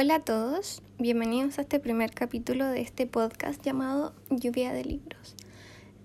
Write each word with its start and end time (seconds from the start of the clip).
Hola 0.00 0.14
a 0.14 0.20
todos, 0.20 0.80
bienvenidos 1.00 1.58
a 1.58 1.62
este 1.62 1.80
primer 1.80 2.12
capítulo 2.12 2.66
de 2.66 2.82
este 2.82 3.08
podcast 3.08 3.60
llamado 3.64 4.14
Lluvia 4.30 4.72
de 4.72 4.84
Libros. 4.84 5.34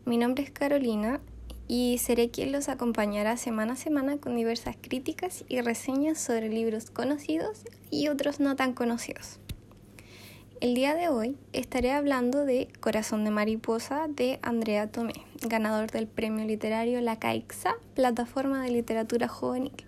Mi 0.06 0.18
nombre 0.18 0.44
es 0.44 0.50
Carolina 0.50 1.22
y 1.68 2.00
seré 2.00 2.32
quien 2.32 2.52
los 2.52 2.70
acompañará 2.70 3.38
semana 3.38 3.74
a 3.74 3.76
semana 3.76 4.18
con 4.18 4.36
diversas 4.36 4.76
críticas 4.82 5.46
y 5.48 5.62
reseñas 5.62 6.20
sobre 6.20 6.50
libros 6.50 6.90
conocidos 6.90 7.66
y 7.92 8.08
otros 8.08 8.40
no 8.40 8.56
tan 8.56 8.74
conocidos. 8.74 9.38
El 10.60 10.74
día 10.74 10.96
de 10.96 11.10
hoy 11.10 11.38
estaré 11.52 11.92
hablando 11.92 12.46
de 12.46 12.70
Corazón 12.80 13.24
de 13.26 13.30
Mariposa 13.30 14.08
de 14.10 14.40
Andrea 14.42 14.88
Tomé, 14.88 15.24
ganador 15.48 15.92
del 15.92 16.08
premio 16.08 16.48
literario 16.48 17.00
La 17.00 17.20
Caixa, 17.20 17.76
plataforma 17.94 18.64
de 18.64 18.72
literatura 18.72 19.28
juvenil. 19.28 19.86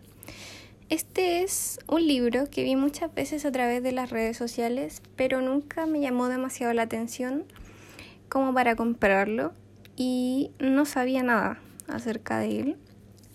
Este 0.89 1.41
es 1.41 1.79
un 1.87 2.05
libro 2.05 2.47
que 2.51 2.61
vi 2.61 2.75
muchas 2.75 3.11
veces 3.11 3.43
a 3.45 3.51
través 3.51 3.81
de 3.81 3.91
las 3.91 4.11
redes 4.11 4.37
sociales, 4.37 5.01
pero 5.15 5.41
nunca 5.41 5.87
me 5.87 5.99
llamó 5.99 6.27
demasiado 6.27 6.73
la 6.73 6.83
atención 6.83 7.45
como 8.29 8.53
para 8.53 8.75
comprarlo 8.75 9.53
y 9.95 10.51
no 10.59 10.85
sabía 10.85 11.23
nada 11.23 11.59
acerca 11.87 12.37
de 12.37 12.59
él. 12.59 12.77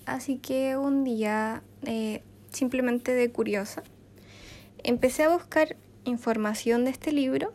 Así 0.07 0.37
que 0.37 0.77
un 0.77 1.03
día, 1.03 1.65
eh, 1.83 2.23
simplemente 2.53 3.15
de 3.15 3.33
curiosa, 3.33 3.83
empecé 4.85 5.25
a 5.25 5.31
buscar 5.31 5.77
información 6.05 6.85
de 6.85 6.93
este 6.93 7.11
libro. 7.11 7.53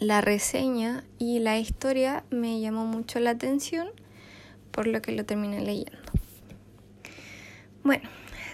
La 0.00 0.20
reseña 0.20 1.04
y 1.16 1.38
la 1.38 1.60
historia 1.60 2.24
me 2.30 2.60
llamó 2.60 2.86
mucho 2.86 3.20
la 3.20 3.30
atención, 3.30 3.88
por 4.72 4.88
lo 4.88 5.00
que 5.00 5.12
lo 5.12 5.24
terminé 5.24 5.60
leyendo. 5.60 6.10
Bueno, 7.84 8.08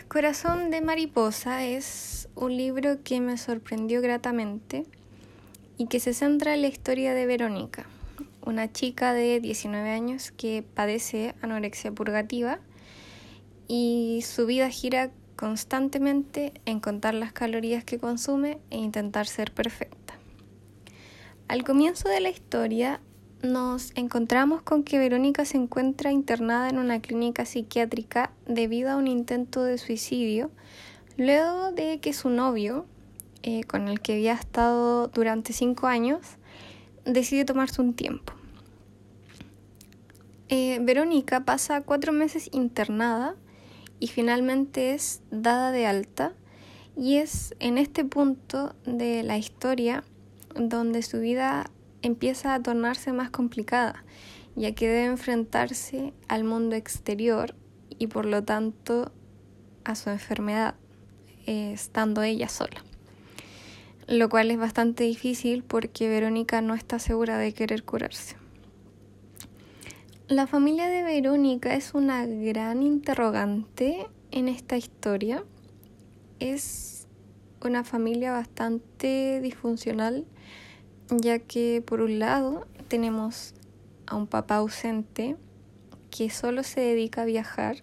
Corazón 0.08 0.70
de 0.70 0.80
Mariposa 0.80 1.64
es 1.64 2.28
un 2.36 2.56
libro 2.56 3.02
que 3.02 3.20
me 3.20 3.36
sorprendió 3.36 4.00
gratamente 4.00 4.86
y 5.78 5.88
que 5.88 5.98
se 5.98 6.14
centra 6.14 6.54
en 6.54 6.62
la 6.62 6.68
historia 6.68 7.12
de 7.12 7.26
Verónica, 7.26 7.86
una 8.40 8.72
chica 8.72 9.12
de 9.12 9.40
19 9.40 9.90
años 9.90 10.30
que 10.30 10.62
padece 10.62 11.34
anorexia 11.42 11.90
purgativa 11.90 12.60
y 13.66 14.22
su 14.24 14.46
vida 14.46 14.70
gira 14.70 15.10
constantemente 15.34 16.52
en 16.66 16.78
contar 16.78 17.14
las 17.14 17.32
calorías 17.32 17.82
que 17.82 17.98
consume 17.98 18.58
e 18.70 18.78
intentar 18.78 19.26
ser 19.26 19.52
perfecta. 19.52 20.14
Al 21.48 21.64
comienzo 21.64 22.08
de 22.08 22.20
la 22.20 22.30
historia 22.30 23.00
nos 23.42 23.92
encontramos 23.94 24.62
con 24.62 24.82
que 24.82 24.98
Verónica 24.98 25.44
se 25.44 25.56
encuentra 25.56 26.12
internada 26.12 26.68
en 26.68 26.78
una 26.78 27.00
clínica 27.00 27.44
psiquiátrica 27.44 28.30
debido 28.46 28.90
a 28.90 28.96
un 28.96 29.06
intento 29.06 29.62
de 29.62 29.78
suicidio, 29.78 30.50
luego 31.16 31.72
de 31.72 32.00
que 32.00 32.12
su 32.12 32.30
novio, 32.30 32.86
eh, 33.42 33.64
con 33.64 33.88
el 33.88 34.00
que 34.00 34.14
había 34.14 34.32
estado 34.32 35.08
durante 35.08 35.52
cinco 35.52 35.86
años, 35.86 36.20
decide 37.04 37.44
tomarse 37.44 37.80
un 37.80 37.94
tiempo. 37.94 38.32
Eh, 40.48 40.78
Verónica 40.80 41.44
pasa 41.44 41.82
cuatro 41.82 42.12
meses 42.12 42.48
internada 42.52 43.34
y 43.98 44.08
finalmente 44.08 44.94
es 44.94 45.22
dada 45.30 45.72
de 45.72 45.86
alta 45.86 46.32
y 46.96 47.16
es 47.16 47.54
en 47.58 47.78
este 47.78 48.04
punto 48.04 48.74
de 48.84 49.22
la 49.22 49.38
historia 49.38 50.04
donde 50.54 51.02
su 51.02 51.20
vida 51.20 51.70
empieza 52.02 52.54
a 52.54 52.62
tornarse 52.62 53.12
más 53.12 53.30
complicada, 53.30 54.04
ya 54.54 54.72
que 54.74 54.88
debe 54.88 55.04
enfrentarse 55.04 56.12
al 56.28 56.44
mundo 56.44 56.76
exterior 56.76 57.54
y 57.98 58.06
por 58.06 58.26
lo 58.26 58.42
tanto 58.44 59.12
a 59.84 59.94
su 59.94 60.10
enfermedad, 60.10 60.74
eh, 61.46 61.72
estando 61.72 62.22
ella 62.22 62.48
sola. 62.48 62.82
Lo 64.08 64.28
cual 64.28 64.50
es 64.50 64.58
bastante 64.58 65.04
difícil 65.04 65.64
porque 65.64 66.08
Verónica 66.08 66.60
no 66.60 66.74
está 66.74 66.98
segura 66.98 67.38
de 67.38 67.52
querer 67.52 67.82
curarse. 67.82 68.36
La 70.28 70.46
familia 70.46 70.88
de 70.88 71.02
Verónica 71.04 71.74
es 71.74 71.94
una 71.94 72.26
gran 72.26 72.82
interrogante 72.82 74.06
en 74.32 74.48
esta 74.48 74.76
historia. 74.76 75.44
Es 76.40 77.06
una 77.62 77.84
familia 77.84 78.32
bastante 78.32 79.40
disfuncional 79.40 80.26
ya 81.10 81.38
que 81.38 81.82
por 81.86 82.00
un 82.00 82.18
lado 82.18 82.66
tenemos 82.88 83.54
a 84.06 84.16
un 84.16 84.26
papá 84.26 84.56
ausente 84.56 85.36
que 86.10 86.30
solo 86.30 86.62
se 86.62 86.80
dedica 86.80 87.22
a 87.22 87.26
viajar 87.26 87.82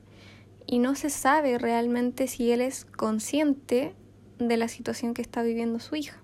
y 0.65 0.79
no 0.79 0.95
se 0.95 1.09
sabe 1.09 1.57
realmente 1.57 2.27
si 2.27 2.51
él 2.51 2.61
es 2.61 2.85
consciente 2.85 3.93
de 4.39 4.57
la 4.57 4.67
situación 4.67 5.13
que 5.13 5.21
está 5.21 5.43
viviendo 5.43 5.79
su 5.79 5.95
hija. 5.95 6.17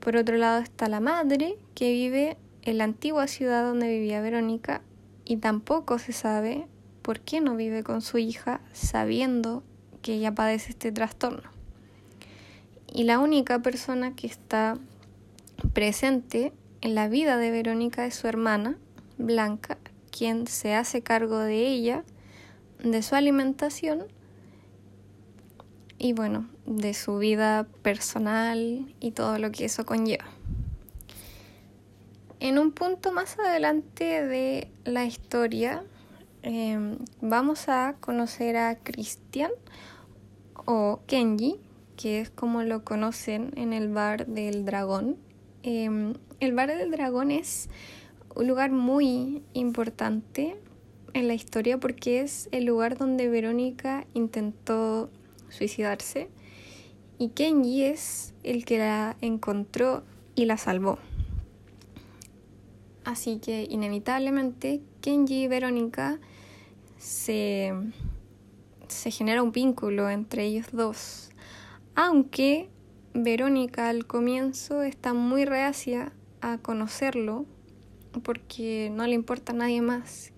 Por 0.00 0.16
otro 0.16 0.36
lado 0.36 0.62
está 0.62 0.88
la 0.88 1.00
madre 1.00 1.58
que 1.74 1.92
vive 1.92 2.36
en 2.62 2.78
la 2.78 2.84
antigua 2.84 3.26
ciudad 3.26 3.64
donde 3.64 3.88
vivía 3.88 4.20
Verónica 4.20 4.82
y 5.24 5.36
tampoco 5.38 5.98
se 5.98 6.12
sabe 6.12 6.66
por 7.02 7.20
qué 7.20 7.40
no 7.40 7.56
vive 7.56 7.82
con 7.82 8.00
su 8.00 8.18
hija 8.18 8.60
sabiendo 8.72 9.62
que 10.02 10.14
ella 10.14 10.34
padece 10.34 10.70
este 10.70 10.92
trastorno. 10.92 11.50
Y 12.90 13.04
la 13.04 13.18
única 13.18 13.60
persona 13.60 14.14
que 14.14 14.26
está 14.26 14.78
presente 15.72 16.52
en 16.80 16.94
la 16.94 17.08
vida 17.08 17.36
de 17.36 17.50
Verónica 17.50 18.06
es 18.06 18.14
su 18.14 18.26
hermana, 18.26 18.76
Blanca, 19.16 19.78
quien 20.10 20.46
se 20.46 20.74
hace 20.74 21.02
cargo 21.02 21.38
de 21.38 21.66
ella, 21.66 22.04
de 22.82 23.02
su 23.02 23.14
alimentación 23.14 24.04
y 25.98 26.12
bueno, 26.12 26.48
de 26.66 26.94
su 26.94 27.18
vida 27.18 27.66
personal 27.82 28.94
y 29.00 29.10
todo 29.10 29.38
lo 29.38 29.50
que 29.50 29.64
eso 29.64 29.84
conlleva. 29.84 30.24
En 32.40 32.58
un 32.58 32.70
punto 32.70 33.12
más 33.12 33.36
adelante 33.38 34.24
de 34.24 34.70
la 34.84 35.04
historia 35.04 35.82
em, 36.42 36.98
vamos 37.20 37.68
a 37.68 37.96
conocer 37.98 38.56
a 38.56 38.76
Christian 38.76 39.50
o 40.64 41.00
Kenji, 41.06 41.58
que 41.96 42.20
es 42.20 42.30
como 42.30 42.62
lo 42.62 42.84
conocen 42.84 43.52
en 43.56 43.72
el 43.72 43.88
bar 43.88 44.26
del 44.26 44.64
dragón 44.64 45.16
Em, 45.70 46.14
el 46.40 46.54
Bar 46.54 46.74
del 46.74 46.90
Dragón 46.90 47.30
es 47.30 47.68
un 48.34 48.48
lugar 48.48 48.70
muy 48.70 49.42
importante 49.52 50.56
en 51.12 51.28
la 51.28 51.34
historia 51.34 51.76
porque 51.76 52.22
es 52.22 52.48
el 52.52 52.64
lugar 52.64 52.96
donde 52.96 53.28
Verónica 53.28 54.06
intentó 54.14 55.10
suicidarse 55.50 56.30
y 57.18 57.28
Kenji 57.28 57.84
es 57.84 58.32
el 58.44 58.64
que 58.64 58.78
la 58.78 59.18
encontró 59.20 60.04
y 60.34 60.46
la 60.46 60.56
salvó. 60.56 60.98
Así 63.04 63.38
que 63.38 63.66
inevitablemente 63.68 64.80
Kenji 65.02 65.42
y 65.42 65.48
Verónica 65.48 66.18
se, 66.96 67.74
se 68.86 69.10
genera 69.10 69.42
un 69.42 69.52
vínculo 69.52 70.08
entre 70.08 70.46
ellos 70.46 70.68
dos, 70.72 71.28
aunque 71.94 72.70
Verónica 73.14 73.88
al 73.88 74.06
comienzo 74.06 74.82
está 74.82 75.14
muy 75.14 75.44
reacia 75.44 76.12
a 76.40 76.58
conocerlo 76.58 77.46
porque 78.22 78.90
no 78.92 79.06
le 79.06 79.14
importa 79.14 79.52
a 79.52 79.56
nadie 79.56 79.82
más 79.82 80.32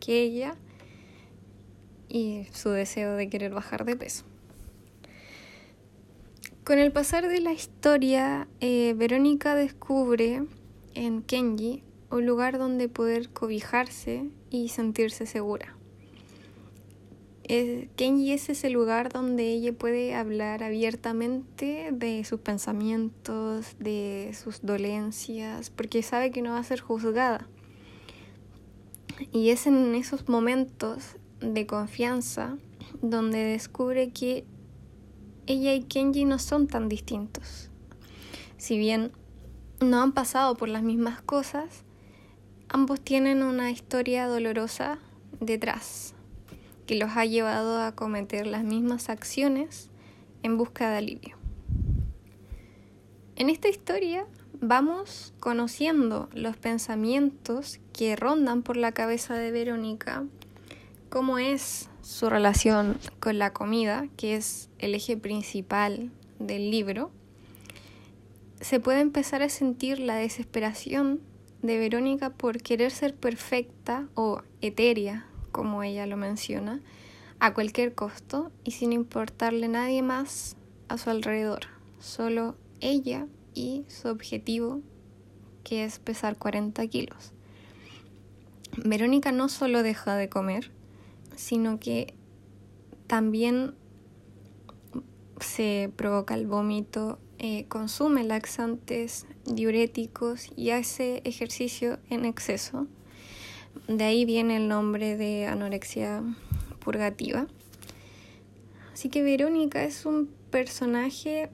que 0.00 0.22
ella 0.22 0.56
y 2.08 2.46
su 2.52 2.70
deseo 2.70 3.14
de 3.14 3.28
querer 3.28 3.52
bajar 3.52 3.84
de 3.84 3.96
peso. 3.96 4.24
Con 6.64 6.78
el 6.78 6.92
pasar 6.92 7.28
de 7.28 7.40
la 7.40 7.52
historia, 7.52 8.48
eh, 8.60 8.94
Verónica 8.96 9.54
descubre 9.54 10.44
en 10.94 11.22
Kenji 11.22 11.82
un 12.10 12.26
lugar 12.26 12.58
donde 12.58 12.88
poder 12.88 13.28
cobijarse 13.30 14.30
y 14.48 14.68
sentirse 14.68 15.26
segura. 15.26 15.76
Kenji 17.46 18.32
es 18.32 18.48
ese 18.48 18.70
lugar 18.70 19.12
donde 19.12 19.52
ella 19.52 19.74
puede 19.74 20.14
hablar 20.14 20.62
abiertamente 20.62 21.90
de 21.92 22.24
sus 22.24 22.40
pensamientos, 22.40 23.76
de 23.78 24.30
sus 24.32 24.62
dolencias, 24.62 25.68
porque 25.68 26.02
sabe 26.02 26.30
que 26.30 26.40
no 26.40 26.52
va 26.52 26.58
a 26.58 26.64
ser 26.64 26.80
juzgada. 26.80 27.46
Y 29.30 29.50
es 29.50 29.66
en 29.66 29.94
esos 29.94 30.26
momentos 30.26 31.16
de 31.40 31.66
confianza 31.66 32.56
donde 33.02 33.44
descubre 33.44 34.08
que 34.08 34.46
ella 35.46 35.74
y 35.74 35.82
Kenji 35.82 36.24
no 36.24 36.38
son 36.38 36.66
tan 36.66 36.88
distintos. 36.88 37.68
Si 38.56 38.78
bien 38.78 39.12
no 39.80 40.00
han 40.00 40.12
pasado 40.12 40.56
por 40.56 40.70
las 40.70 40.82
mismas 40.82 41.20
cosas, 41.20 41.84
ambos 42.70 43.02
tienen 43.02 43.42
una 43.42 43.70
historia 43.70 44.28
dolorosa 44.28 44.98
detrás 45.40 46.13
que 46.86 46.96
los 46.96 47.16
ha 47.16 47.24
llevado 47.24 47.80
a 47.80 47.92
cometer 47.92 48.46
las 48.46 48.64
mismas 48.64 49.08
acciones 49.08 49.90
en 50.42 50.58
busca 50.58 50.90
de 50.90 50.98
alivio. 50.98 51.36
En 53.36 53.50
esta 53.50 53.68
historia 53.68 54.26
vamos 54.60 55.34
conociendo 55.40 56.28
los 56.32 56.56
pensamientos 56.56 57.80
que 57.92 58.16
rondan 58.16 58.62
por 58.62 58.76
la 58.76 58.92
cabeza 58.92 59.34
de 59.34 59.50
Verónica, 59.50 60.24
cómo 61.08 61.38
es 61.38 61.90
su 62.02 62.28
relación 62.28 62.98
con 63.20 63.38
la 63.38 63.52
comida, 63.52 64.08
que 64.16 64.36
es 64.36 64.68
el 64.78 64.94
eje 64.94 65.16
principal 65.16 66.10
del 66.38 66.70
libro, 66.70 67.10
se 68.60 68.80
puede 68.80 69.00
empezar 69.00 69.42
a 69.42 69.48
sentir 69.48 69.98
la 69.98 70.16
desesperación 70.16 71.20
de 71.60 71.78
Verónica 71.78 72.30
por 72.30 72.62
querer 72.62 72.90
ser 72.90 73.14
perfecta 73.14 74.08
o 74.14 74.40
etérea, 74.60 75.26
como 75.54 75.84
ella 75.84 76.04
lo 76.06 76.16
menciona, 76.16 76.80
a 77.38 77.54
cualquier 77.54 77.94
costo 77.94 78.50
y 78.64 78.72
sin 78.72 78.92
importarle 78.92 79.68
nadie 79.68 80.02
más 80.02 80.56
a 80.88 80.98
su 80.98 81.10
alrededor, 81.10 81.68
solo 82.00 82.56
ella 82.80 83.28
y 83.54 83.84
su 83.86 84.08
objetivo, 84.08 84.80
que 85.62 85.84
es 85.84 86.00
pesar 86.00 86.36
40 86.36 86.84
kilos. 86.88 87.32
Verónica 88.84 89.30
no 89.30 89.48
solo 89.48 89.84
deja 89.84 90.16
de 90.16 90.28
comer, 90.28 90.72
sino 91.36 91.78
que 91.78 92.14
también 93.06 93.76
se 95.38 95.92
provoca 95.94 96.34
el 96.34 96.48
vómito, 96.48 97.20
eh, 97.38 97.66
consume 97.68 98.24
laxantes, 98.24 99.26
diuréticos 99.44 100.48
y 100.56 100.70
hace 100.70 101.22
ejercicio 101.24 102.00
en 102.10 102.24
exceso. 102.24 102.88
De 103.88 104.04
ahí 104.04 104.24
viene 104.24 104.56
el 104.56 104.68
nombre 104.68 105.16
de 105.16 105.46
anorexia 105.46 106.22
purgativa. 106.80 107.46
Así 108.92 109.08
que 109.08 109.22
Verónica 109.22 109.84
es 109.84 110.06
un 110.06 110.30
personaje 110.50 111.50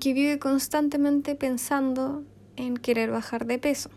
que 0.00 0.12
vive 0.12 0.38
constantemente 0.38 1.34
pensando 1.34 2.24
en 2.56 2.76
querer 2.76 3.10
bajar 3.10 3.46
de 3.46 3.58
peso. 3.58 3.90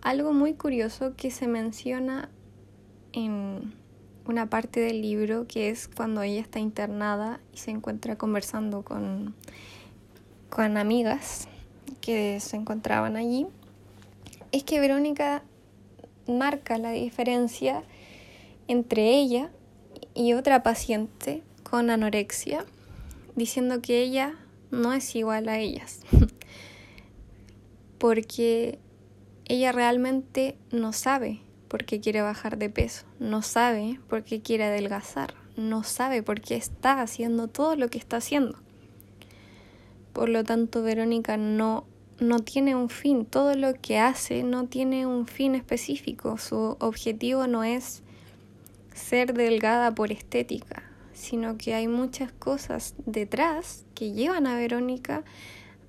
Algo 0.00 0.32
muy 0.32 0.54
curioso 0.54 1.14
que 1.16 1.30
se 1.30 1.46
menciona 1.46 2.28
en 3.12 3.74
una 4.26 4.48
parte 4.48 4.80
del 4.80 5.02
libro 5.02 5.46
que 5.46 5.70
es 5.70 5.88
cuando 5.88 6.22
ella 6.22 6.40
está 6.40 6.58
internada 6.58 7.40
y 7.52 7.58
se 7.58 7.70
encuentra 7.70 8.16
conversando 8.16 8.82
con, 8.82 9.34
con 10.50 10.76
amigas 10.76 11.48
que 12.00 12.40
se 12.40 12.56
encontraban 12.56 13.16
allí, 13.16 13.46
es 14.50 14.64
que 14.64 14.80
Verónica 14.80 15.42
marca 16.26 16.78
la 16.78 16.92
diferencia 16.92 17.82
entre 18.68 19.18
ella 19.18 19.50
y 20.14 20.34
otra 20.34 20.62
paciente 20.62 21.42
con 21.62 21.90
anorexia, 21.90 22.64
diciendo 23.34 23.80
que 23.80 24.02
ella 24.02 24.34
no 24.70 24.92
es 24.92 25.14
igual 25.16 25.48
a 25.48 25.58
ellas, 25.58 26.00
porque 27.98 28.78
ella 29.46 29.72
realmente 29.72 30.56
no 30.70 30.92
sabe 30.92 31.40
por 31.68 31.84
qué 31.84 32.00
quiere 32.00 32.22
bajar 32.22 32.58
de 32.58 32.68
peso, 32.68 33.04
no 33.18 33.42
sabe 33.42 33.98
por 34.08 34.24
qué 34.24 34.42
quiere 34.42 34.64
adelgazar, 34.64 35.34
no 35.56 35.82
sabe 35.84 36.22
por 36.22 36.40
qué 36.40 36.56
está 36.56 37.00
haciendo 37.00 37.48
todo 37.48 37.76
lo 37.76 37.88
que 37.88 37.98
está 37.98 38.18
haciendo. 38.18 38.58
Por 40.12 40.28
lo 40.28 40.44
tanto, 40.44 40.82
Verónica 40.82 41.36
no, 41.38 41.84
no 42.22 42.40
tiene 42.40 42.74
un 42.76 42.88
fin, 42.88 43.24
todo 43.24 43.54
lo 43.54 43.74
que 43.74 43.98
hace 43.98 44.42
no 44.42 44.66
tiene 44.66 45.06
un 45.06 45.26
fin 45.26 45.54
específico, 45.54 46.38
su 46.38 46.76
objetivo 46.80 47.46
no 47.46 47.64
es 47.64 48.02
ser 48.94 49.34
delgada 49.34 49.94
por 49.94 50.12
estética, 50.12 50.82
sino 51.12 51.58
que 51.58 51.74
hay 51.74 51.88
muchas 51.88 52.32
cosas 52.32 52.94
detrás 53.06 53.84
que 53.94 54.12
llevan 54.12 54.46
a 54.46 54.56
Verónica 54.56 55.24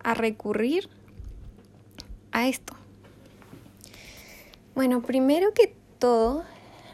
a 0.04 0.14
recurrir 0.14 0.90
a 2.32 2.48
esto. 2.48 2.74
Bueno, 4.76 5.02
primero 5.02 5.54
que 5.54 5.76
todo, 6.00 6.44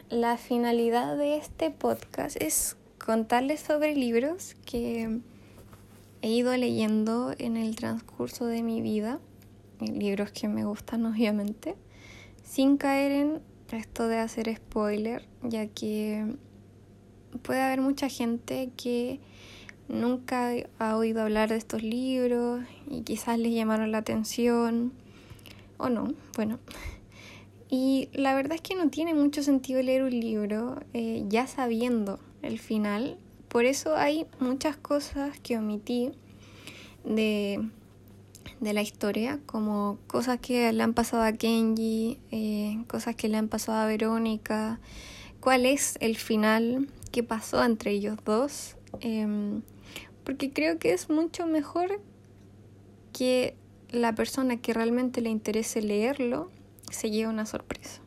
la 0.09 0.37
finalidad 0.37 1.17
de 1.17 1.37
este 1.37 1.71
podcast 1.71 2.35
es 2.41 2.75
contarles 2.97 3.61
sobre 3.61 3.95
libros 3.95 4.55
que 4.65 5.19
he 6.21 6.29
ido 6.29 6.55
leyendo 6.55 7.33
en 7.37 7.57
el 7.57 7.75
transcurso 7.75 8.45
de 8.45 8.63
mi 8.63 8.81
vida, 8.81 9.19
libros 9.79 10.31
que 10.31 10.47
me 10.47 10.65
gustan 10.65 11.05
obviamente, 11.05 11.75
sin 12.43 12.77
caer 12.77 13.11
en 13.11 13.41
esto 13.71 14.07
de 14.07 14.17
hacer 14.17 14.53
spoiler, 14.55 15.27
ya 15.43 15.67
que 15.67 16.35
puede 17.43 17.61
haber 17.61 17.81
mucha 17.81 18.09
gente 18.09 18.71
que 18.75 19.19
nunca 19.87 20.51
ha 20.79 20.97
oído 20.97 21.21
hablar 21.21 21.49
de 21.49 21.57
estos 21.57 21.83
libros 21.83 22.63
y 22.89 23.01
quizás 23.01 23.37
les 23.37 23.53
llamaron 23.53 23.91
la 23.91 23.99
atención 23.99 24.93
o 25.77 25.89
no, 25.89 26.13
bueno. 26.35 26.59
Y 27.71 28.09
la 28.13 28.33
verdad 28.33 28.53
es 28.53 28.61
que 28.61 28.73
no 28.73 28.89
tiene 28.89 29.13
mucho 29.13 29.43
sentido 29.43 29.79
leer 29.83 30.01
un 30.01 30.19
libro 30.19 30.79
eh, 30.93 31.23
ya 31.27 31.45
sabiendo 31.45 32.19
el 32.41 32.57
final. 32.57 33.19
Por 33.49 33.65
eso 33.65 33.95
hay 33.95 34.27
muchas 34.39 34.77
cosas 34.77 35.39
que 35.39 35.57
omití 35.57 36.11
de, 37.03 37.67
de 38.59 38.73
la 38.73 38.83
historia, 38.83 39.39
como 39.47 39.97
cosas 40.05 40.39
que 40.39 40.71
le 40.71 40.83
han 40.83 40.93
pasado 40.93 41.23
a 41.23 41.31
Kenji, 41.33 42.19
eh, 42.31 42.83
cosas 42.87 43.15
que 43.15 43.27
le 43.27 43.37
han 43.37 43.47
pasado 43.47 43.79
a 43.79 43.87
Verónica, 43.87 44.79
cuál 45.39 45.65
es 45.65 45.97
el 45.99 46.15
final, 46.15 46.87
qué 47.11 47.23
pasó 47.23 47.63
entre 47.63 47.91
ellos 47.91 48.17
dos. 48.23 48.75
Em, 49.01 49.63
porque 50.23 50.51
creo 50.51 50.77
que 50.77 50.93
es 50.93 51.09
mucho 51.09 51.47
mejor 51.47 52.01
que 53.13 53.55
la 53.89 54.13
persona 54.13 54.57
que 54.57 54.73
realmente 54.73 55.21
le 55.21 55.29
interese 55.29 55.81
leerlo 55.81 56.51
se 56.91 57.09
lleva 57.09 57.31
una 57.31 57.47
sorpresa. 57.47 58.01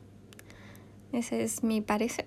Ese 1.12 1.43
es 1.43 1.65
mi 1.65 1.81
parecer. 1.81 2.27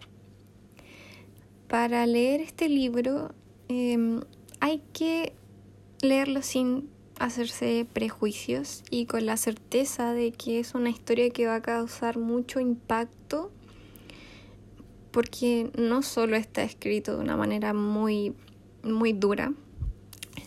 Para 1.67 2.05
leer 2.05 2.41
este 2.41 2.69
libro 2.69 3.33
em, 3.67 4.21
hay 4.59 4.81
que 4.93 5.33
leerlo 6.01 6.41
sin 6.41 6.89
hacerse 7.19 7.87
prejuicios 7.91 8.83
y 8.89 9.05
con 9.05 9.25
la 9.25 9.37
certeza 9.37 10.13
de 10.13 10.31
que 10.31 10.59
es 10.59 10.75
una 10.75 10.89
historia 10.89 11.29
que 11.29 11.47
va 11.47 11.55
a 11.55 11.61
causar 11.61 12.17
mucho 12.17 12.59
impacto 12.59 13.51
porque 15.11 15.71
no 15.77 16.01
solo 16.01 16.35
está 16.35 16.63
escrito 16.63 17.15
de 17.15 17.23
una 17.23 17.37
manera 17.37 17.73
muy 17.73 18.33
muy 18.83 19.13
dura, 19.13 19.53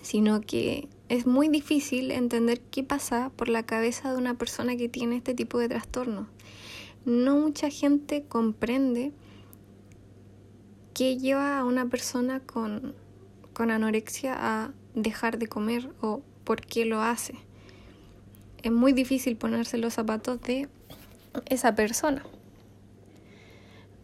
sino 0.02 0.40
que 0.40 0.88
es 1.08 1.26
muy 1.26 1.48
difícil 1.48 2.10
entender 2.10 2.60
qué 2.60 2.84
pasa 2.84 3.32
por 3.34 3.48
la 3.48 3.64
cabeza 3.64 4.12
de 4.12 4.18
una 4.18 4.34
persona 4.34 4.76
que 4.76 4.88
tiene 4.88 5.16
este 5.16 5.34
tipo 5.34 5.58
de 5.58 5.68
trastorno. 5.68 6.28
No 7.04 7.36
mucha 7.36 7.70
gente 7.70 8.24
comprende 8.28 9.12
qué 10.98 11.16
lleva 11.16 11.60
a 11.60 11.64
una 11.64 11.86
persona 11.86 12.40
con, 12.40 12.92
con 13.52 13.70
anorexia 13.70 14.34
a 14.36 14.72
dejar 14.96 15.38
de 15.38 15.46
comer 15.46 15.92
o 16.00 16.22
por 16.42 16.60
qué 16.60 16.86
lo 16.86 17.00
hace. 17.00 17.34
Es 18.64 18.72
muy 18.72 18.92
difícil 18.92 19.36
ponerse 19.36 19.78
los 19.78 19.94
zapatos 19.94 20.40
de 20.40 20.68
esa 21.46 21.76
persona. 21.76 22.24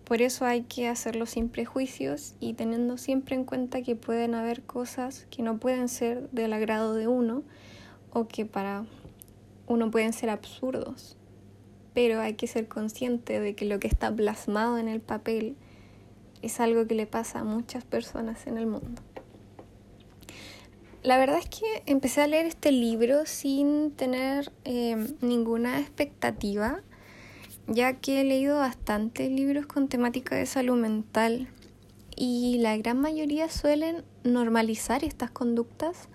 Por 0.05 0.23
eso 0.23 0.45
hay 0.45 0.63
que 0.63 0.87
hacerlo 0.87 1.27
sin 1.27 1.49
prejuicios 1.49 2.37
y 2.39 2.55
teniendo 2.55 2.97
siempre 2.97 3.35
en 3.35 3.43
cuenta 3.43 3.83
que 3.83 3.97
pueden 3.97 4.37
haber 4.37 4.63
cosas 4.63 5.27
que 5.31 5.43
no 5.43 5.59
pueden 5.59 5.89
ser 5.89 6.31
del 6.31 6.53
agrado 6.53 6.95
de 6.95 7.09
uno 7.09 7.43
o 8.13 8.29
que 8.29 8.47
para 8.47 8.87
uno 9.67 9.91
pueden 9.91 10.13
ser 10.13 10.31
absurdos. 10.31 11.17
Pero 11.93 12.21
hay 12.21 12.35
que 12.35 12.47
ser 12.47 12.69
consciente 12.69 13.41
de 13.41 13.57
que 13.57 13.65
lo 13.65 13.81
que 13.81 13.89
está 13.89 14.15
plasmado 14.15 14.79
en 14.79 14.87
el 14.87 15.01
papel 15.01 15.57
es 16.45 16.61
algo 16.61 16.87
que 16.87 16.95
le 16.95 17.07
pasa 17.07 17.41
a 17.41 17.45
muchas 17.45 17.85
personas 17.85 18.47
en 18.47 18.59
el 18.59 18.67
mundo. 18.67 19.03
La 21.03 21.19
verdad 21.19 21.39
es 21.39 21.49
que 21.49 21.83
empecé 21.87 22.23
a 22.23 22.27
leer 22.27 22.47
este 22.47 22.73
libro 22.73 23.27
sin 23.27 23.91
tener 23.91 24.53
eh, 24.65 24.97
ninguna 25.21 25.81
expectativa 25.81 26.83
ya 27.67 27.95
que 27.95 28.21
he 28.21 28.25
leído 28.25 28.59
bastantes 28.59 29.31
libros 29.31 29.67
con 29.67 29.89
temática 29.89 30.37
de 30.37 30.47
salud 30.47 30.77
mental 30.77 31.49
y 32.17 32.59
la 32.59 32.77
gran 32.77 33.01
mayoría 33.01 33.49
suelen 33.49 34.05
normalizar 34.23 35.05
estas 35.05 35.31
conductas 35.31 36.09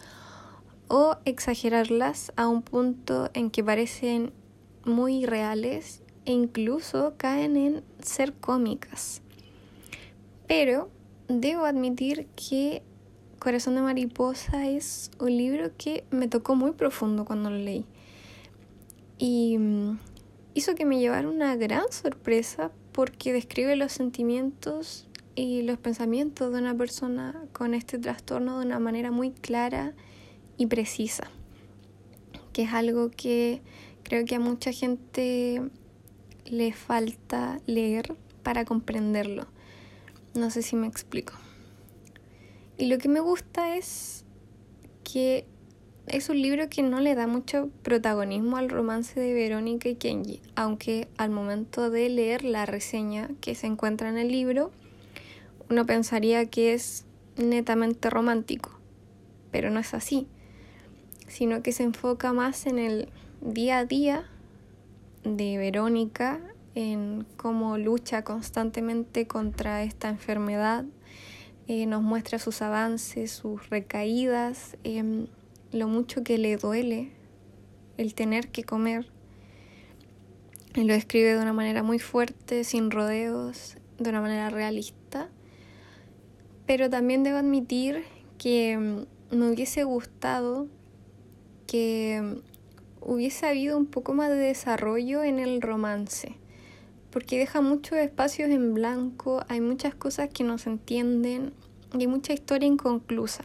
o 0.87 1.17
exagerarlas 1.25 2.31
a 2.35 2.47
un 2.47 2.61
punto 2.61 3.29
en 3.33 3.51
que 3.51 3.63
parecen 3.63 4.31
muy 4.85 5.25
reales 5.25 6.01
e 6.25 6.31
incluso 6.31 7.15
caen 7.17 7.57
en 7.57 7.83
ser 8.01 8.33
cómicas. 8.33 9.21
Pero 10.49 10.89
debo 11.27 11.65
admitir 11.65 12.25
que 12.35 12.81
Corazón 13.37 13.75
de 13.75 13.81
Mariposa 13.81 14.67
es 14.67 15.11
un 15.19 15.37
libro 15.37 15.69
que 15.77 16.03
me 16.09 16.27
tocó 16.27 16.55
muy 16.55 16.71
profundo 16.71 17.23
cuando 17.23 17.51
lo 17.51 17.57
leí. 17.57 17.85
Y 19.19 19.59
mm, 19.59 19.99
hizo 20.55 20.73
que 20.73 20.85
me 20.85 20.97
llevara 20.97 21.29
una 21.29 21.55
gran 21.55 21.91
sorpresa 21.91 22.71
porque 22.93 23.31
describe 23.31 23.75
los 23.75 23.91
sentimientos 23.91 25.07
y 25.35 25.61
los 25.61 25.77
pensamientos 25.77 26.51
de 26.51 26.57
una 26.57 26.75
persona 26.75 27.39
con 27.53 27.75
este 27.75 27.99
trastorno 27.99 28.59
de 28.59 28.65
una 28.65 28.79
manera 28.79 29.11
muy 29.11 29.29
clara 29.29 29.93
y 30.57 30.65
precisa, 30.65 31.29
que 32.53 32.63
es 32.63 32.73
algo 32.73 33.11
que 33.11 33.61
creo 34.01 34.25
que 34.25 34.33
a 34.33 34.39
mucha 34.39 34.71
gente 34.71 35.61
le 36.45 36.73
falta 36.73 37.59
leer 37.67 38.15
para 38.41 38.65
comprenderlo. 38.65 39.45
No 40.33 40.51
sé 40.51 40.61
si 40.61 40.75
me 40.75 40.87
explico. 40.87 41.33
Y 42.77 42.87
lo 42.87 42.97
que 42.97 43.09
me 43.09 43.19
gusta 43.19 43.75
es 43.75 44.23
que 45.03 45.45
es 46.07 46.29
un 46.29 46.41
libro 46.41 46.69
que 46.69 46.81
no 46.81 46.99
le 46.99 47.13
da 47.13 47.27
mucho 47.27 47.69
protagonismo 47.83 48.57
al 48.57 48.69
romance 48.69 49.19
de 49.19 49.33
Verónica 49.33 49.89
y 49.89 49.95
Kenji, 49.95 50.41
aunque 50.55 51.07
al 51.17 51.29
momento 51.29 51.89
de 51.89 52.09
leer 52.09 52.43
la 52.43 52.65
reseña 52.65 53.29
que 53.41 53.53
se 53.53 53.67
encuentra 53.67 54.09
en 54.09 54.17
el 54.17 54.31
libro, 54.31 54.71
uno 55.69 55.85
pensaría 55.85 56.47
que 56.47 56.73
es 56.73 57.05
netamente 57.37 58.09
romántico, 58.09 58.79
pero 59.51 59.69
no 59.69 59.79
es 59.79 59.93
así, 59.93 60.27
sino 61.27 61.61
que 61.61 61.71
se 61.73 61.83
enfoca 61.83 62.33
más 62.33 62.65
en 62.65 62.79
el 62.79 63.09
día 63.41 63.79
a 63.79 63.85
día 63.85 64.25
de 65.23 65.57
Verónica, 65.57 66.39
en 66.75 67.25
cómo 67.37 67.77
lucha 67.77 68.23
constantemente 68.23 69.27
contra 69.27 69.83
esta 69.83 70.09
enfermedad, 70.09 70.85
eh, 71.67 71.85
nos 71.85 72.01
muestra 72.01 72.39
sus 72.39 72.61
avances, 72.61 73.31
sus 73.31 73.69
recaídas, 73.69 74.77
em, 74.83 75.27
lo 75.71 75.87
mucho 75.87 76.23
que 76.23 76.37
le 76.37 76.57
duele 76.57 77.11
el 77.97 78.13
tener 78.15 78.49
que 78.49 78.63
comer. 78.63 79.05
Lo 80.75 80.93
escribe 80.93 81.33
de 81.33 81.41
una 81.41 81.53
manera 81.53 81.83
muy 81.83 81.99
fuerte, 81.99 82.63
sin 82.63 82.91
rodeos, 82.91 83.77
de 83.97 84.09
una 84.09 84.21
manera 84.21 84.49
realista. 84.49 85.29
Pero 86.65 86.89
también 86.89 87.23
debo 87.23 87.37
admitir 87.37 88.03
que 88.37 88.77
mm, 88.77 89.35
me 89.35 89.51
hubiese 89.51 89.83
gustado 89.83 90.67
que 91.67 92.21
mm, 92.23 92.37
hubiese 93.01 93.45
habido 93.45 93.77
un 93.77 93.85
poco 93.85 94.13
más 94.13 94.29
de 94.29 94.37
desarrollo 94.37 95.23
en 95.23 95.39
el 95.39 95.61
romance, 95.61 96.35
porque 97.11 97.37
deja 97.39 97.61
muchos 97.61 97.97
espacios 97.97 98.49
en 98.49 98.73
blanco, 98.73 99.43
hay 99.47 99.61
muchas 99.61 99.95
cosas 99.95 100.29
que 100.29 100.43
no 100.43 100.57
se 100.57 100.69
entienden 100.69 101.53
y 101.93 102.01
hay 102.01 102.07
mucha 102.07 102.33
historia 102.33 102.67
inconclusa. 102.67 103.43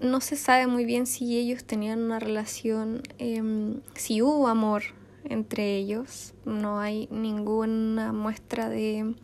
No 0.00 0.20
se 0.20 0.36
sabe 0.36 0.66
muy 0.66 0.84
bien 0.84 1.06
si 1.06 1.38
ellos 1.38 1.64
tenían 1.64 2.00
una 2.00 2.18
relación, 2.18 3.02
em, 3.18 3.80
si 3.94 4.20
hubo 4.20 4.48
amor 4.48 4.82
entre 5.24 5.76
ellos, 5.76 6.34
no 6.44 6.80
hay 6.80 7.08
ninguna 7.10 8.12
muestra 8.12 8.68
de, 8.68 9.14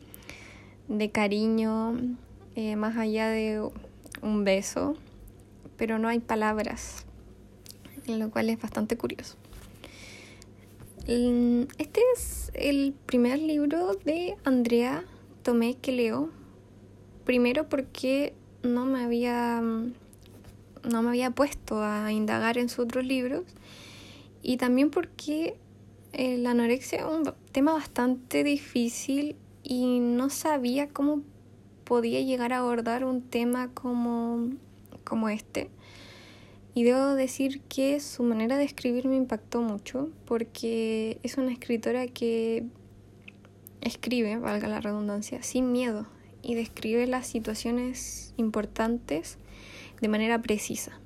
de 0.86 1.10
cariño 1.10 1.96
eh, 2.54 2.76
más 2.76 2.96
allá 2.96 3.28
de 3.28 3.68
un 4.22 4.44
beso, 4.44 4.94
pero 5.76 5.98
no 5.98 6.08
hay 6.08 6.20
palabras 6.20 7.04
lo 8.16 8.30
cual 8.30 8.48
es 8.50 8.60
bastante 8.60 8.96
curioso. 8.96 9.36
Este 11.08 12.02
es 12.14 12.50
el 12.52 12.94
primer 13.06 13.38
libro 13.38 13.94
de 13.94 14.36
Andrea 14.44 15.06
Tomé 15.42 15.74
que 15.78 15.90
leo. 15.90 16.28
Primero 17.24 17.66
porque 17.66 18.34
no 18.62 18.84
me 18.84 19.02
había 19.02 19.62
no 19.62 21.02
me 21.02 21.08
había 21.08 21.30
puesto 21.30 21.82
a 21.82 22.12
indagar 22.12 22.58
en 22.58 22.68
sus 22.68 22.80
otros 22.80 23.06
libros 23.06 23.44
y 24.42 24.58
también 24.58 24.90
porque 24.90 25.56
eh, 26.12 26.36
la 26.36 26.50
anorexia 26.50 26.98
es 26.98 27.04
un 27.06 27.32
tema 27.52 27.72
bastante 27.72 28.44
difícil 28.44 29.34
y 29.62 30.00
no 30.00 30.28
sabía 30.28 30.90
cómo 30.90 31.22
podía 31.84 32.20
llegar 32.20 32.52
a 32.52 32.58
abordar 32.58 33.06
un 33.06 33.22
tema 33.22 33.70
como, 33.72 34.50
como 35.04 35.30
este. 35.30 35.70
Y 36.78 36.84
debo 36.84 37.16
decir 37.16 37.60
que 37.62 37.98
su 37.98 38.22
manera 38.22 38.56
de 38.56 38.62
escribir 38.62 39.08
me 39.08 39.16
impactó 39.16 39.60
mucho 39.60 40.10
porque 40.26 41.18
es 41.24 41.36
una 41.36 41.50
escritora 41.50 42.06
que 42.06 42.66
escribe, 43.80 44.36
valga 44.36 44.68
la 44.68 44.80
redundancia, 44.80 45.42
sin 45.42 45.72
miedo 45.72 46.06
y 46.40 46.54
describe 46.54 47.08
las 47.08 47.26
situaciones 47.26 48.32
importantes 48.36 49.38
de 50.00 50.06
manera 50.06 50.40
precisa. 50.40 51.00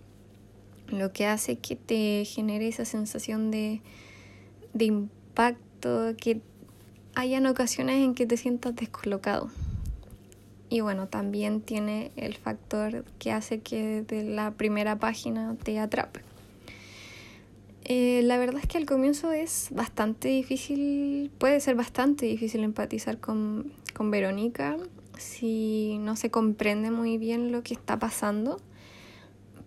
Lo 0.89 1.15
que 1.15 1.25
hace 1.25 1.57
que 1.57 1.75
te 1.75 2.27
genere 2.27 2.69
esa 2.69 2.85
sensación 2.85 3.51
de, 3.51 3.81
de 4.75 4.85
impacto, 4.85 6.15
que 6.19 6.43
hayan 7.15 7.47
ocasiones 7.47 8.05
en 8.05 8.15
que 8.15 8.27
te 8.27 8.37
sientas 8.37 8.77
descolocado. 8.77 9.51
Y 10.73 10.81
bueno, 10.81 11.07
también 11.07 11.61
tiene 11.61 12.13
el 12.17 12.35
factor 12.35 13.05
que 13.19 13.31
hace 13.31 13.61
que 13.61 14.01
de 14.09 14.25
la 14.25 14.53
primera 14.53 14.99
página 14.99 15.55
te 15.63 15.79
atrape. 15.79 16.23
Eh, 17.85 18.23
la 18.25 18.39
verdad 18.39 18.63
es 18.63 18.69
que 18.69 18.79
al 18.79 18.87
comienzo 18.87 19.33
es 19.33 19.69
bastante 19.71 20.29
difícil, 20.29 21.31
puede 21.37 21.61
ser 21.61 21.75
bastante 21.75 22.25
difícil 22.25 22.65
empatizar 22.65 23.19
con, 23.19 23.71
con 23.93 24.11
Verónica 24.11 24.79
si 25.19 25.99
no 25.99 26.17
se 26.17 26.31
comprende 26.31 26.91
muy 26.91 27.19
bien 27.19 27.53
lo 27.53 27.63
que 27.63 27.75
está 27.75 27.99
pasando. 27.99 28.59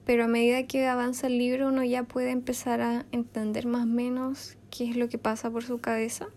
Pero 0.06 0.24
a 0.24 0.28
medida 0.28 0.64
que 0.64 0.88
avanza 0.88 1.28
el 1.28 1.38
libro 1.38 1.68
uno 1.68 1.84
ya 1.84 2.02
puede 2.02 2.32
empezar 2.32 2.82
a 2.82 3.06
entender 3.12 3.68
más 3.68 3.84
o 3.84 3.86
menos 3.86 4.58
qué 4.72 4.90
es 4.90 4.96
lo 4.98 5.08
que 5.08 5.20
pasa 5.20 5.52
por 5.52 5.64
su 5.64 5.78
cabeza 5.78 6.30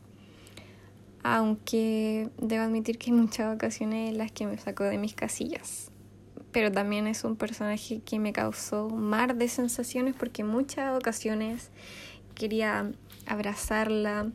aunque 1.36 2.30
debo 2.40 2.62
admitir 2.62 2.98
que 2.98 3.10
hay 3.10 3.16
muchas 3.16 3.54
ocasiones 3.54 4.10
en 4.10 4.18
las 4.18 4.32
que 4.32 4.46
me 4.46 4.56
sacó 4.56 4.84
de 4.84 4.98
mis 4.98 5.14
casillas. 5.14 5.90
Pero 6.52 6.72
también 6.72 7.06
es 7.06 7.24
un 7.24 7.36
personaje 7.36 8.00
que 8.00 8.18
me 8.18 8.32
causó 8.32 8.88
mar 8.88 9.36
de 9.36 9.48
sensaciones 9.48 10.14
porque 10.18 10.42
en 10.42 10.48
muchas 10.48 10.96
ocasiones 10.96 11.70
quería 12.34 12.90
abrazarla, 13.26 14.30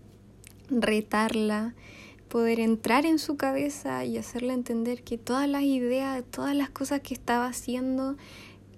retarla, 0.69 1.73
poder 2.29 2.59
entrar 2.59 3.05
en 3.05 3.17
su 3.17 3.37
cabeza 3.37 4.05
y 4.05 4.17
hacerle 4.17 4.53
entender 4.53 5.03
que 5.03 5.17
todas 5.17 5.49
las 5.49 5.63
ideas, 5.63 6.23
todas 6.29 6.55
las 6.55 6.69
cosas 6.69 7.01
que 7.01 7.15
estaba 7.15 7.47
haciendo 7.47 8.17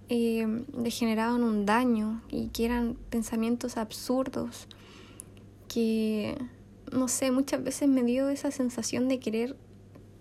eh, 0.07 0.63
le 0.77 0.89
generaban 0.89 1.43
un 1.43 1.65
daño 1.65 2.21
y 2.29 2.47
que 2.49 2.65
eran 2.65 2.95
pensamientos 3.09 3.75
absurdos 3.75 4.67
que 5.67 6.37
no 6.95 7.07
sé, 7.07 7.31
muchas 7.31 7.63
veces 7.63 7.89
me 7.89 8.03
dio 8.03 8.29
esa 8.29 8.51
sensación 8.51 9.07
de 9.07 9.19
querer 9.19 9.55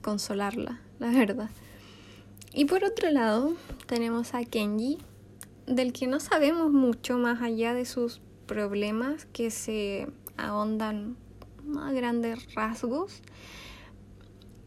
consolarla, 0.03 0.81
la 0.99 1.11
verdad. 1.11 1.51
Y 2.53 2.67
por 2.67 2.85
otro 2.85 3.11
lado, 3.11 3.55
tenemos 3.87 4.35
a 4.35 4.45
Kenji, 4.45 4.99
del 5.67 5.93
que 5.93 6.07
no 6.07 6.21
sabemos 6.21 6.73
mucho 6.73 7.17
más 7.17 7.43
allá 7.43 7.75
de 7.75 7.85
sus 7.85 8.21
problemas 8.47 9.27
que 9.33 9.51
se 9.51 10.07
ahondan 10.37 11.17
a 11.79 11.93
grandes 11.93 12.55
rasgos 12.55 13.23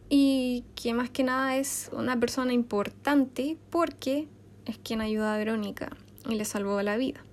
y 0.09 0.63
que 0.75 0.93
más 0.93 1.09
que 1.09 1.23
nada 1.23 1.57
es 1.57 1.89
una 1.93 2.19
persona 2.19 2.53
importante 2.53 3.57
porque 3.69 4.27
es 4.65 4.77
quien 4.79 5.01
ayuda 5.01 5.35
a 5.35 5.37
Verónica 5.37 5.95
y 6.27 6.35
le 6.35 6.45
salvó 6.45 6.81
la 6.81 6.97
vida. 6.97 7.23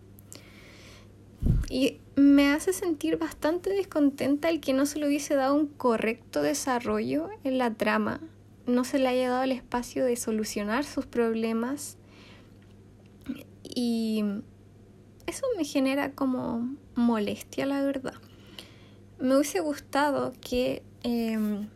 Y 1.74 1.98
me 2.14 2.52
hace 2.52 2.72
sentir 2.72 3.16
bastante 3.16 3.70
descontenta 3.70 4.48
el 4.48 4.60
que 4.60 4.72
no 4.72 4.86
se 4.86 5.00
le 5.00 5.08
hubiese 5.08 5.34
dado 5.34 5.56
un 5.56 5.66
correcto 5.66 6.40
desarrollo 6.40 7.30
en 7.42 7.58
la 7.58 7.74
trama, 7.74 8.20
no 8.64 8.84
se 8.84 9.00
le 9.00 9.08
haya 9.08 9.28
dado 9.28 9.42
el 9.42 9.50
espacio 9.50 10.04
de 10.04 10.14
solucionar 10.14 10.84
sus 10.84 11.04
problemas 11.04 11.98
y 13.64 14.22
eso 15.26 15.46
me 15.56 15.64
genera 15.64 16.12
como 16.12 16.76
molestia, 16.94 17.66
la 17.66 17.82
verdad. 17.82 18.14
Me 19.18 19.34
hubiese 19.34 19.58
gustado 19.58 20.32
que 20.40 20.84
em, 21.02 21.66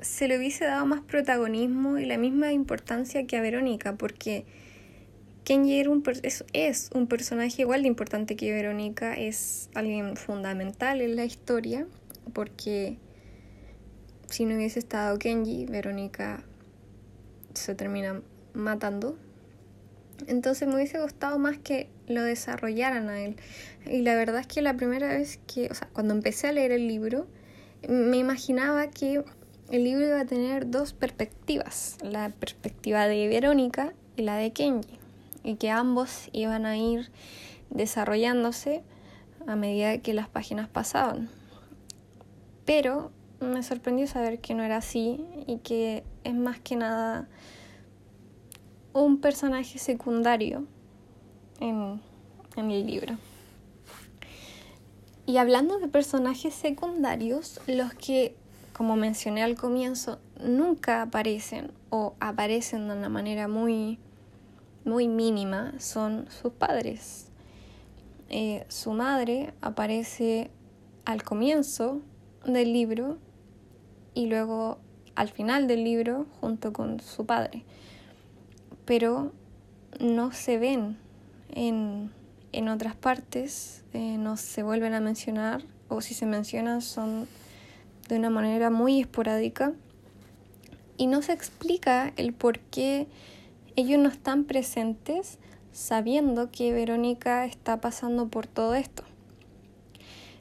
se 0.00 0.26
le 0.26 0.36
hubiese 0.36 0.64
dado 0.64 0.84
más 0.84 1.02
protagonismo 1.02 1.98
y 1.98 2.06
la 2.06 2.18
misma 2.18 2.52
importancia 2.52 3.24
que 3.28 3.36
a 3.36 3.40
Verónica, 3.40 3.94
porque 3.94 4.46
Kenji 5.46 5.86
un 5.86 6.02
es, 6.54 6.90
un 6.92 7.06
personaje 7.06 7.62
igual 7.62 7.82
de 7.82 7.86
importante 7.86 8.34
que 8.34 8.52
Verónica, 8.52 9.14
es 9.14 9.70
alguien 9.74 10.16
fundamental 10.16 11.00
en 11.00 11.14
la 11.14 11.24
historia, 11.24 11.86
porque 12.32 12.98
si 14.28 14.44
no 14.44 14.56
hubiese 14.56 14.80
estado 14.80 15.16
Kenji, 15.20 15.66
Verónica 15.66 16.42
se 17.54 17.76
termina 17.76 18.22
matando. 18.54 19.16
Entonces 20.26 20.66
me 20.66 20.74
hubiese 20.74 21.00
gustado 21.00 21.38
más 21.38 21.58
que 21.58 21.88
lo 22.08 22.24
desarrollaran 22.24 23.08
a 23.08 23.20
él. 23.20 23.36
Y 23.88 24.02
la 24.02 24.16
verdad 24.16 24.40
es 24.40 24.48
que 24.48 24.62
la 24.62 24.76
primera 24.76 25.06
vez 25.06 25.38
que, 25.46 25.68
o 25.70 25.74
sea, 25.74 25.88
cuando 25.92 26.12
empecé 26.12 26.48
a 26.48 26.52
leer 26.52 26.72
el 26.72 26.88
libro, 26.88 27.28
me 27.88 28.16
imaginaba 28.16 28.90
que 28.90 29.22
el 29.70 29.84
libro 29.84 30.08
iba 30.08 30.18
a 30.22 30.26
tener 30.26 30.72
dos 30.72 30.92
perspectivas, 30.92 31.98
la 32.02 32.30
perspectiva 32.30 33.06
de 33.06 33.28
Verónica 33.28 33.92
y 34.16 34.22
la 34.22 34.34
de 34.38 34.52
Kenji 34.52 35.05
y 35.46 35.54
que 35.54 35.70
ambos 35.70 36.28
iban 36.32 36.66
a 36.66 36.76
ir 36.76 37.08
desarrollándose 37.70 38.82
a 39.46 39.54
medida 39.54 39.98
que 39.98 40.12
las 40.12 40.28
páginas 40.28 40.68
pasaban. 40.68 41.30
Pero 42.64 43.12
me 43.38 43.62
sorprendió 43.62 44.08
saber 44.08 44.40
que 44.40 44.54
no 44.54 44.64
era 44.64 44.78
así 44.78 45.24
y 45.46 45.58
que 45.58 46.02
es 46.24 46.34
más 46.34 46.58
que 46.58 46.74
nada 46.74 47.28
un 48.92 49.20
personaje 49.20 49.78
secundario 49.78 50.66
en, 51.60 52.00
en 52.56 52.70
el 52.72 52.84
libro. 52.84 53.16
Y 55.26 55.36
hablando 55.36 55.78
de 55.78 55.86
personajes 55.86 56.54
secundarios, 56.54 57.60
los 57.68 57.94
que, 57.94 58.34
como 58.72 58.96
mencioné 58.96 59.44
al 59.44 59.54
comienzo, 59.54 60.18
nunca 60.40 61.02
aparecen 61.02 61.70
o 61.90 62.14
aparecen 62.18 62.88
de 62.88 62.96
una 62.96 63.08
manera 63.08 63.46
muy 63.46 64.00
muy 64.86 65.08
mínima 65.08 65.74
son 65.78 66.26
sus 66.30 66.52
padres. 66.52 67.26
Eh, 68.30 68.64
su 68.68 68.92
madre 68.92 69.52
aparece 69.60 70.50
al 71.04 71.22
comienzo 71.22 72.00
del 72.44 72.72
libro 72.72 73.18
y 74.14 74.26
luego 74.26 74.78
al 75.14 75.28
final 75.28 75.66
del 75.66 75.84
libro 75.84 76.26
junto 76.40 76.72
con 76.72 77.00
su 77.00 77.26
padre. 77.26 77.64
Pero 78.84 79.32
no 80.00 80.32
se 80.32 80.58
ven 80.58 80.96
en, 81.50 82.12
en 82.52 82.68
otras 82.68 82.94
partes, 82.94 83.84
eh, 83.92 84.16
no 84.18 84.36
se 84.36 84.62
vuelven 84.62 84.94
a 84.94 85.00
mencionar 85.00 85.62
o 85.88 86.00
si 86.00 86.14
se 86.14 86.26
mencionan 86.26 86.80
son 86.80 87.28
de 88.08 88.16
una 88.16 88.30
manera 88.30 88.70
muy 88.70 89.00
esporádica 89.00 89.72
y 90.96 91.06
no 91.06 91.22
se 91.22 91.32
explica 91.32 92.12
el 92.16 92.32
por 92.32 92.58
qué 92.58 93.06
ellos 93.76 94.00
no 94.00 94.08
están 94.08 94.44
presentes 94.44 95.38
sabiendo 95.70 96.50
que 96.50 96.72
Verónica 96.72 97.44
está 97.44 97.78
pasando 97.82 98.28
por 98.28 98.46
todo 98.46 98.74
esto. 98.74 99.02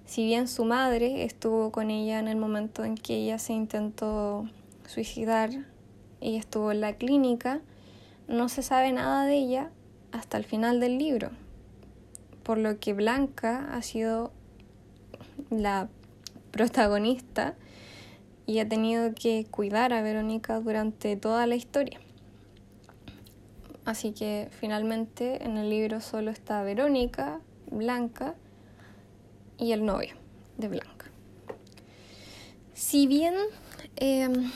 Si 0.06 0.24
bien 0.24 0.48
su 0.48 0.64
madre 0.64 1.26
estuvo 1.26 1.72
con 1.72 1.92
ella 1.92 2.20
en 2.20 2.30
el 2.30 2.38
momento 2.38 2.86
en 2.86 2.96
que 2.96 3.16
ella 3.16 3.38
se 3.38 3.52
intentó 3.52 4.50
suicidar, 4.88 5.50
ella 6.22 6.40
estuvo 6.40 6.72
en 6.72 6.80
la 6.80 6.94
clínica, 6.94 7.60
no 8.30 8.48
se 8.48 8.64
sabe 8.64 8.94
nada 8.94 9.26
de 9.26 9.36
ella 9.36 9.70
hasta 10.14 10.38
el 10.38 10.46
final 10.46 10.80
del 10.80 10.98
libro, 10.98 11.32
por 12.44 12.58
lo 12.58 12.80
que 12.80 12.94
Blanca 12.94 13.68
ha 13.74 13.82
sido 13.82 14.32
la 15.50 15.90
protagonista 16.52 17.56
y 18.46 18.60
ha 18.60 18.70
tenido 18.70 19.14
que 19.14 19.46
cuidar 19.52 19.92
a 19.92 20.02
Verónica 20.02 20.62
durante 20.62 21.18
toda 21.18 21.46
la 21.48 21.56
historia. 21.56 22.00
Así 23.86 24.12
que 24.14 24.50
finalmente 24.60 25.44
en 25.44 25.58
el 25.58 25.70
libro 25.70 26.02
solo 26.02 26.32
está 26.32 26.64
Verónica, 26.64 27.40
Blanca 27.70 28.36
y 29.60 29.72
el 29.72 29.86
novio 29.86 30.16
de 30.58 30.68
Blanca. 30.70 31.06
Si 32.74 33.06
bien 33.06 33.36
em, 33.96 34.52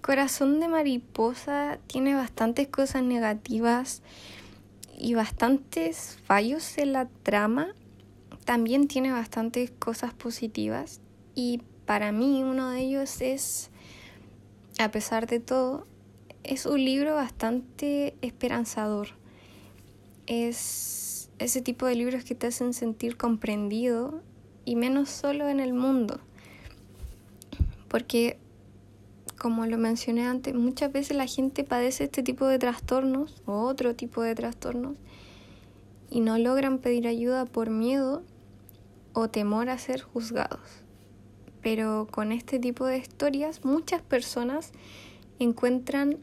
Corazón 0.00 0.60
de 0.60 0.68
Mariposa 0.68 1.78
tiene 1.86 2.14
bastantes 2.14 2.68
cosas 2.68 3.02
negativas 3.02 4.02
y 4.96 5.14
bastantes 5.14 6.18
fallos 6.24 6.78
en 6.78 6.92
la 6.92 7.08
trama, 7.24 7.74
también 8.44 8.88
tiene 8.88 9.12
bastantes 9.12 9.70
cosas 9.72 10.14
positivas 10.14 11.00
y 11.34 11.62
para 11.84 12.12
mí 12.12 12.42
uno 12.42 12.70
de 12.70 12.80
ellos 12.80 13.20
es, 13.20 13.70
a 14.78 14.90
pesar 14.90 15.26
de 15.26 15.40
todo, 15.40 15.86
es 16.48 16.64
un 16.64 16.82
libro 16.82 17.14
bastante 17.14 18.14
esperanzador. 18.22 19.08
Es 20.26 21.30
ese 21.38 21.60
tipo 21.60 21.84
de 21.84 21.94
libros 21.94 22.24
que 22.24 22.34
te 22.34 22.46
hacen 22.46 22.72
sentir 22.72 23.18
comprendido 23.18 24.22
y 24.64 24.74
menos 24.74 25.10
solo 25.10 25.50
en 25.50 25.60
el 25.60 25.74
mundo. 25.74 26.20
Porque, 27.88 28.38
como 29.36 29.66
lo 29.66 29.76
mencioné 29.76 30.26
antes, 30.26 30.54
muchas 30.54 30.90
veces 30.90 31.18
la 31.18 31.26
gente 31.26 31.64
padece 31.64 32.04
este 32.04 32.22
tipo 32.22 32.46
de 32.46 32.58
trastornos 32.58 33.42
o 33.44 33.64
otro 33.64 33.94
tipo 33.94 34.22
de 34.22 34.34
trastornos 34.34 34.96
y 36.10 36.20
no 36.20 36.38
logran 36.38 36.78
pedir 36.78 37.08
ayuda 37.08 37.44
por 37.44 37.68
miedo 37.68 38.22
o 39.12 39.28
temor 39.28 39.68
a 39.68 39.76
ser 39.76 40.00
juzgados. 40.00 40.82
Pero 41.60 42.08
con 42.10 42.32
este 42.32 42.58
tipo 42.58 42.86
de 42.86 42.96
historias 42.96 43.66
muchas 43.66 44.00
personas 44.00 44.72
encuentran 45.38 46.18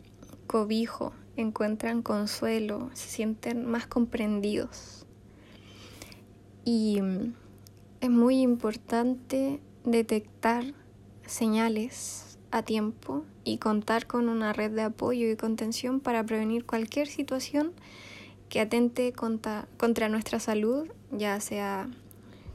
encuentran 1.35 2.01
consuelo, 2.01 2.89
se 2.93 3.09
sienten 3.09 3.65
más 3.65 3.87
comprendidos. 3.87 5.05
Y 6.63 7.01
mm, 7.01 7.33
es 8.01 8.09
muy 8.09 8.41
importante 8.41 9.59
detectar 9.83 10.73
señales 11.25 12.37
a 12.51 12.63
tiempo 12.63 13.25
y 13.43 13.57
contar 13.57 14.07
con 14.07 14.29
una 14.29 14.53
red 14.53 14.71
de 14.71 14.83
apoyo 14.83 15.29
y 15.29 15.35
contención 15.35 15.99
para 15.99 16.25
prevenir 16.25 16.65
cualquier 16.65 17.07
situación 17.07 17.73
que 18.49 18.61
atente 18.61 19.11
contra, 19.11 19.67
contra 19.77 20.07
nuestra 20.07 20.39
salud, 20.39 20.87
ya 21.11 21.39
sea 21.41 21.89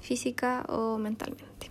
física 0.00 0.64
o 0.68 0.98
mentalmente. 0.98 1.70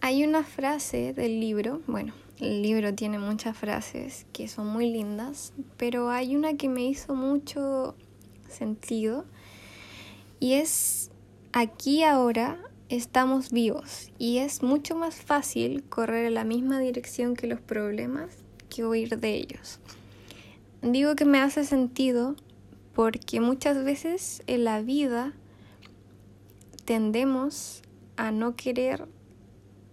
Hay 0.00 0.24
una 0.24 0.44
frase 0.44 1.12
del 1.12 1.40
libro, 1.40 1.80
bueno, 1.86 2.12
el 2.38 2.62
libro 2.62 2.94
tiene 2.94 3.18
muchas 3.18 3.56
frases 3.56 4.26
que 4.32 4.48
son 4.48 4.66
muy 4.66 4.90
lindas, 4.90 5.52
pero 5.76 6.10
hay 6.10 6.36
una 6.36 6.54
que 6.56 6.68
me 6.68 6.84
hizo 6.84 7.14
mucho 7.14 7.94
sentido 8.48 9.24
y 10.38 10.54
es 10.54 11.10
aquí 11.52 12.02
ahora 12.02 12.58
estamos 12.88 13.50
vivos 13.50 14.10
y 14.18 14.38
es 14.38 14.62
mucho 14.62 14.94
más 14.94 15.16
fácil 15.16 15.82
correr 15.84 16.26
en 16.26 16.34
la 16.34 16.44
misma 16.44 16.78
dirección 16.78 17.34
que 17.34 17.46
los 17.46 17.60
problemas 17.60 18.28
que 18.68 18.84
huir 18.84 19.18
de 19.18 19.34
ellos. 19.34 19.80
Digo 20.82 21.16
que 21.16 21.24
me 21.24 21.40
hace 21.40 21.64
sentido 21.64 22.36
porque 22.94 23.40
muchas 23.40 23.82
veces 23.82 24.42
en 24.46 24.64
la 24.64 24.82
vida 24.82 25.32
tendemos 26.84 27.82
a 28.16 28.30
no 28.30 28.56
querer 28.56 29.08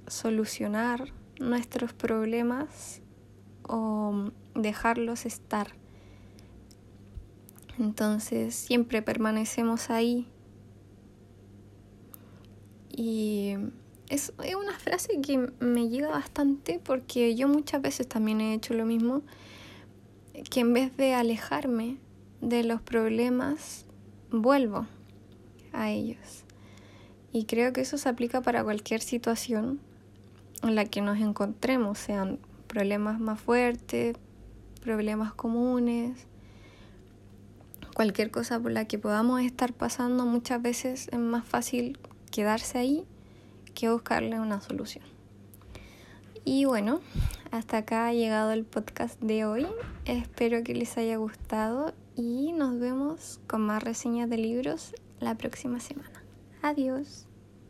solucionar 0.08 1.14
nuestros 1.40 1.94
problemas 1.94 3.02
o 3.68 4.32
dejarlos 4.56 5.26
estar. 5.26 5.74
Entonces 7.80 8.56
siempre 8.56 9.02
permanecemos 9.02 9.90
ahí. 9.90 10.28
Y 12.90 13.56
es, 14.10 14.32
una 14.38 14.78
frase 14.78 15.20
que 15.22 15.50
me 15.60 15.90
llega 15.90 16.10
bastante 16.10 16.80
porque 16.84 17.36
yo 17.36 17.48
muchas 17.48 17.82
veces 17.82 18.08
también 18.08 18.42
he 18.42 18.54
hecho 18.54 18.74
lo 18.76 18.86
mismo, 18.86 19.24
que 20.50 20.60
en 20.60 20.74
vez 20.74 20.96
de 20.98 21.16
alejarme 21.16 21.98
de 22.42 22.64
los 22.64 22.82
problemas, 22.82 23.86
vuelvo 24.30 24.86
a 25.72 25.90
ellos. 25.90 26.44
Y 27.32 27.46
creo 27.46 27.74
que 27.74 27.82
eso 27.82 27.98
se 27.98 28.10
aplica 28.10 28.42
para 28.42 28.64
cualquier 28.64 29.02
situación 29.02 29.80
en 30.64 30.76
la 30.76 30.86
que 30.86 31.02
nos 31.02 31.20
encontremos, 31.20 31.98
sean 31.98 32.40
problemas 32.68 33.20
más 33.20 33.40
fuertes, 33.40 34.16
problemas 34.82 35.34
comunes, 35.34 36.28
cualquier 37.96 38.32
cosa 38.32 38.60
por 38.60 38.72
la 38.72 38.86
que 38.86 38.98
podamos 38.98 39.42
estar 39.42 39.74
pasando, 39.74 40.26
muchas 40.26 40.62
veces 40.62 41.08
es 41.12 41.20
más 41.20 41.46
fácil 41.46 42.00
quedarse 42.32 42.78
ahí 42.78 43.06
que 43.74 43.90
buscarle 43.90 44.40
una 44.40 44.62
solución. 44.62 45.04
Y 46.46 46.66
bueno, 46.66 47.00
hasta 47.52 47.78
acá 47.78 48.08
ha 48.08 48.14
llegado 48.14 48.52
el 48.52 48.66
podcast 48.66 49.20
de 49.22 49.46
hoy. 49.46 49.66
Espero 50.06 50.64
que 50.64 50.76
les 50.76 50.98
haya 50.98 51.18
gustado 51.18 51.94
y 52.16 52.52
nos 52.52 52.80
vemos 52.80 53.40
con 53.48 53.62
más 53.62 53.82
reseñas 53.82 54.30
de 54.30 54.38
libros 54.38 54.94
la 55.20 55.36
próxima 55.36 55.80
semana. 55.80 56.24
Adiós. 56.62 57.28